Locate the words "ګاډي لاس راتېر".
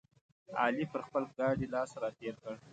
1.37-2.35